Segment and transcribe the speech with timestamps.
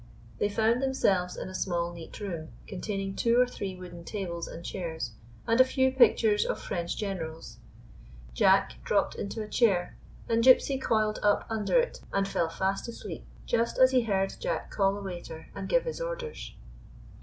[0.39, 4.65] They found themselves in a small, neat room, containing two or three wooden tables and
[4.65, 5.11] chairs,
[5.45, 7.57] and a few pictures of French generals.
[8.33, 9.95] Jack dropped into a chair,
[10.27, 14.33] and Gypsy coiled up un der it and fell fast asleep, just as he heard
[14.39, 16.55] Jack call a waiter and give his orders.